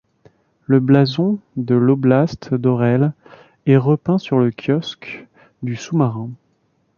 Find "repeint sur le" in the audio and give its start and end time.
3.77-4.49